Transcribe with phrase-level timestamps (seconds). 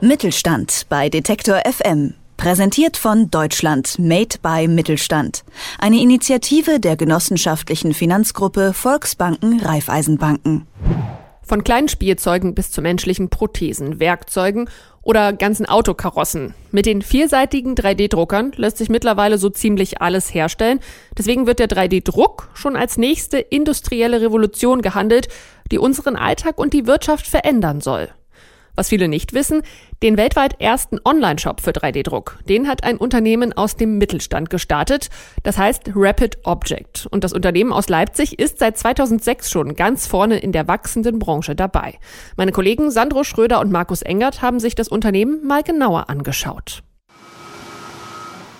[0.00, 2.14] Mittelstand bei Detektor FM.
[2.36, 5.42] Präsentiert von Deutschland Made by Mittelstand.
[5.80, 10.68] Eine Initiative der genossenschaftlichen Finanzgruppe Volksbanken Raiffeisenbanken.
[11.42, 14.70] Von kleinen Spielzeugen bis zu menschlichen Prothesen, Werkzeugen
[15.02, 16.54] oder ganzen Autokarossen.
[16.70, 20.78] Mit den vielseitigen 3D-Druckern lässt sich mittlerweile so ziemlich alles herstellen.
[21.16, 25.26] Deswegen wird der 3D-Druck schon als nächste industrielle Revolution gehandelt,
[25.72, 28.08] die unseren Alltag und die Wirtschaft verändern soll.
[28.78, 29.62] Was viele nicht wissen,
[30.04, 35.08] den weltweit ersten Online-Shop für 3D-Druck, den hat ein Unternehmen aus dem Mittelstand gestartet.
[35.42, 37.08] Das heißt Rapid Object.
[37.10, 41.56] Und das Unternehmen aus Leipzig ist seit 2006 schon ganz vorne in der wachsenden Branche
[41.56, 41.98] dabei.
[42.36, 46.84] Meine Kollegen Sandro Schröder und Markus Engert haben sich das Unternehmen mal genauer angeschaut.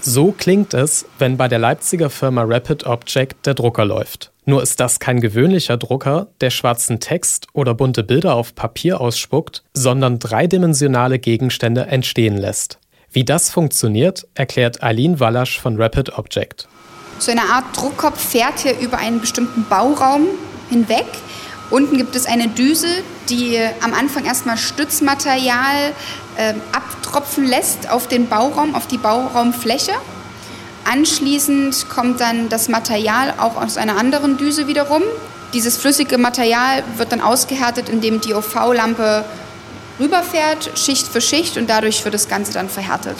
[0.00, 4.32] So klingt es, wenn bei der Leipziger Firma Rapid Object der Drucker läuft.
[4.50, 9.62] Nur ist das kein gewöhnlicher Drucker, der schwarzen Text oder bunte Bilder auf Papier ausspuckt,
[9.74, 12.80] sondern dreidimensionale Gegenstände entstehen lässt.
[13.12, 16.66] Wie das funktioniert, erklärt Eileen Wallasch von Rapid Object.
[17.20, 20.26] So eine Art Druckkopf fährt hier über einen bestimmten Bauraum
[20.68, 21.06] hinweg.
[21.70, 22.88] Unten gibt es eine Düse,
[23.28, 25.92] die am Anfang erstmal Stützmaterial
[26.36, 29.92] äh, abtropfen lässt auf den Bauraum, auf die Bauraumfläche.
[30.84, 35.02] Anschließend kommt dann das Material auch aus einer anderen Düse wiederum.
[35.52, 39.24] Dieses flüssige Material wird dann ausgehärtet, indem die UV-Lampe
[39.98, 43.16] rüberfährt, Schicht für Schicht und dadurch wird das Ganze dann verhärtet.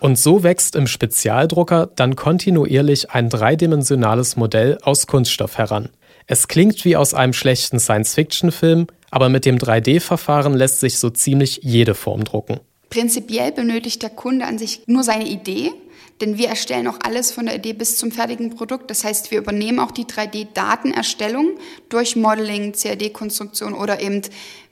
[0.00, 5.90] Und so wächst im Spezialdrucker dann kontinuierlich ein dreidimensionales Modell aus Kunststoff heran.
[6.26, 11.60] Es klingt wie aus einem schlechten Science-Fiction-Film, aber mit dem 3D-Verfahren lässt sich so ziemlich
[11.62, 12.60] jede Form drucken.
[12.88, 15.72] Prinzipiell benötigt der Kunde an sich nur seine Idee,
[16.20, 18.90] denn wir erstellen auch alles von der Idee bis zum fertigen Produkt.
[18.90, 21.56] Das heißt, wir übernehmen auch die 3D-Datenerstellung
[21.88, 24.22] durch Modeling, CAD-Konstruktion oder eben,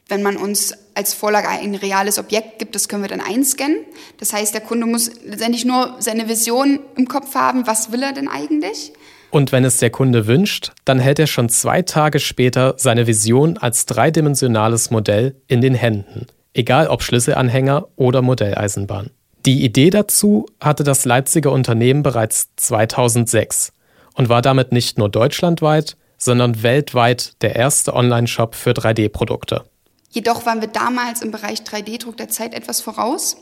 [0.08, 3.78] wenn man uns als Vorlage ein reales Objekt gibt, das können wir dann einscannen.
[4.18, 8.12] Das heißt, der Kunde muss letztendlich nur seine Vision im Kopf haben, was will er
[8.12, 8.92] denn eigentlich?
[9.30, 13.58] Und wenn es der Kunde wünscht, dann hält er schon zwei Tage später seine Vision
[13.58, 19.10] als dreidimensionales Modell in den Händen, egal ob Schlüsselanhänger oder Modelleisenbahn.
[19.46, 23.72] Die Idee dazu hatte das Leipziger Unternehmen bereits 2006
[24.14, 29.64] und war damit nicht nur deutschlandweit, sondern weltweit der erste Online-Shop für 3D-Produkte.
[30.10, 33.36] Jedoch waren wir damals im Bereich 3D-Druck der Zeit etwas voraus.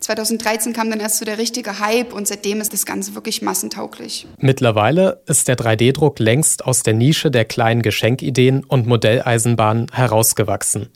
[0.00, 4.26] 2013 kam dann erst so der richtige Hype und seitdem ist das Ganze wirklich massentauglich.
[4.38, 10.90] Mittlerweile ist der 3D-Druck längst aus der Nische der kleinen Geschenkideen und Modelleisenbahnen herausgewachsen.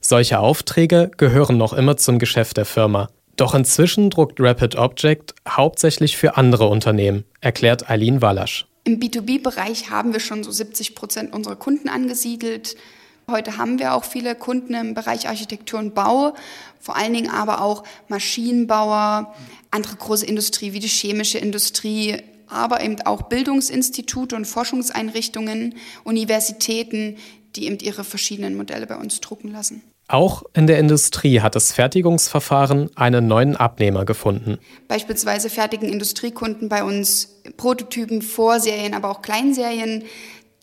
[0.00, 3.08] Solche Aufträge gehören noch immer zum Geschäft der Firma.
[3.36, 8.66] Doch inzwischen druckt Rapid Object hauptsächlich für andere Unternehmen, erklärt Eileen Wallasch.
[8.84, 12.76] Im B2B-Bereich haben wir schon so 70 Prozent unserer Kunden angesiedelt.
[13.30, 16.34] Heute haben wir auch viele Kunden im Bereich Architektur und Bau,
[16.80, 19.32] vor allen Dingen aber auch Maschinenbauer,
[19.70, 22.16] andere große Industrie wie die chemische Industrie,
[22.48, 27.16] aber eben auch Bildungsinstitute und Forschungseinrichtungen, Universitäten,
[27.54, 29.82] die eben ihre verschiedenen Modelle bei uns drucken lassen.
[30.12, 34.58] Auch in der Industrie hat das Fertigungsverfahren einen neuen Abnehmer gefunden.
[34.86, 40.04] Beispielsweise fertigen Industriekunden bei uns Prototypen, Vorserien, aber auch Kleinserien.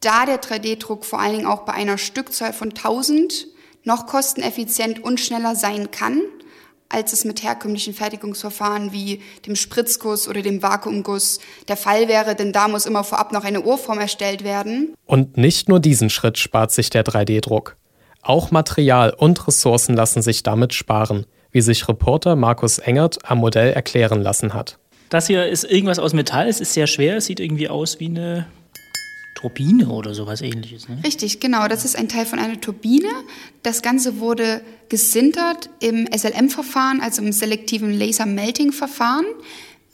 [0.02, 3.48] Da der 3D-Druck vor allen Dingen auch bei einer Stückzahl von 1000
[3.84, 6.22] noch kosteneffizient und schneller sein kann,
[6.88, 12.54] als es mit herkömmlichen Fertigungsverfahren wie dem Spritzguss oder dem Vakuumguss der Fall wäre, denn
[12.54, 14.94] da muss immer vorab noch eine Urform erstellt werden.
[15.08, 17.78] Und nicht nur diesen Schritt spart sich der 3D-Druck.
[18.22, 23.74] Auch Material und Ressourcen lassen sich damit sparen, wie sich Reporter Markus Engert am Modell
[23.74, 24.78] erklären lassen hat.
[25.09, 28.06] Das hier ist irgendwas aus Metall, es ist sehr schwer, es sieht irgendwie aus wie
[28.06, 28.46] eine
[29.40, 30.90] Turbine oder sowas ähnliches.
[30.90, 31.00] Ne?
[31.03, 31.68] Richtig, genau.
[31.69, 33.07] Das ist ein Teil von einer Turbine.
[33.63, 39.25] Das Ganze wurde gesintert im SLM-Verfahren, also im selektiven Laser-Melting-Verfahren.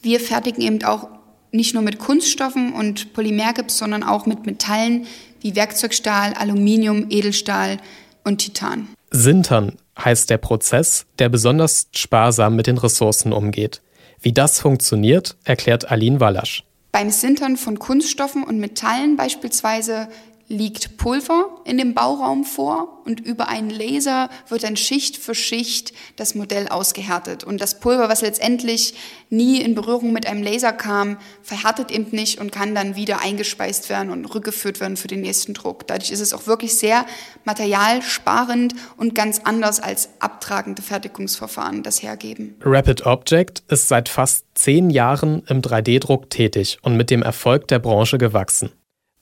[0.01, 1.07] Wir fertigen eben auch
[1.51, 5.05] nicht nur mit Kunststoffen und Polymergips, sondern auch mit Metallen
[5.41, 7.77] wie Werkzeugstahl, Aluminium, Edelstahl,
[8.25, 8.89] und Titan.
[9.11, 13.81] Sintern heißt der Prozess, der besonders sparsam mit den Ressourcen umgeht.
[14.22, 16.63] Wie das funktioniert, erklärt Aline Wallasch.
[16.91, 20.07] Beim Sintern von Kunststoffen und Metallen beispielsweise
[20.47, 25.93] liegt Pulver in dem Bauraum vor und über einen Laser wird dann Schicht für Schicht
[26.17, 27.43] das Modell ausgehärtet.
[27.43, 28.93] Und das Pulver, was letztendlich
[29.29, 33.89] nie in Berührung mit einem Laser kam, verhärtet eben nicht und kann dann wieder eingespeist
[33.89, 35.87] werden und rückgeführt werden für den nächsten Druck.
[35.87, 37.05] Dadurch ist es auch wirklich sehr
[37.43, 42.55] materialsparend und ganz anders als abtragende Fertigungsverfahren das hergeben.
[42.61, 47.79] Rapid Object ist seit fast zehn Jahren im 3D-Druck tätig und mit dem Erfolg der
[47.79, 48.71] Branche gewachsen.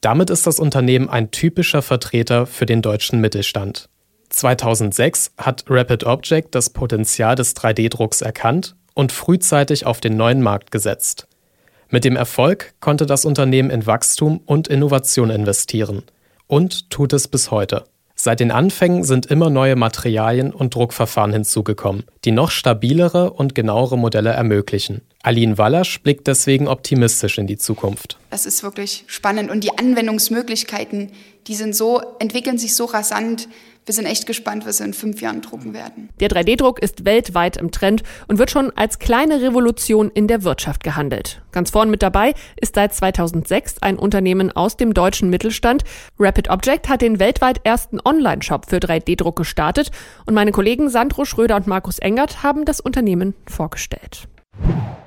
[0.04, 3.88] Damit ist das Unternehmen ein typischer Vertreter für den deutschen Mittelstand.
[4.32, 10.72] 2006 hat Rapid Object das Potenzial des 3D-Drucks erkannt und frühzeitig auf den neuen Markt
[10.72, 11.30] gesetzt.
[11.90, 16.04] Mit dem Erfolg konnte das Unternehmen in Wachstum und Innovation investieren
[16.48, 17.86] und tut es bis heute.
[18.14, 23.98] Seit den Anfängen sind immer neue Materialien und Druckverfahren hinzugekommen, die noch stabilere und genauere
[23.98, 25.02] Modelle ermöglichen.
[25.24, 28.18] Aline Wallasch blickt deswegen optimistisch in die Zukunft.
[28.30, 31.12] Das ist wirklich spannend und die Anwendungsmöglichkeiten,
[31.48, 33.48] die sind so, entwickeln sich so rasant,
[33.86, 36.10] wir sind echt gespannt, was wir in fünf Jahren drucken werden.
[36.20, 40.84] Der 3D-Druck ist weltweit im Trend und wird schon als kleine Revolution in der Wirtschaft
[40.84, 41.42] gehandelt.
[41.52, 45.84] Ganz vorn mit dabei ist seit 2006 ein Unternehmen aus dem deutschen Mittelstand.
[46.18, 49.92] Rapid Object hat den weltweit ersten Online-Shop für 3D-Druck gestartet
[50.26, 54.28] und meine Kollegen Sandro Schröder und Markus Engert haben das Unternehmen vorgestellt.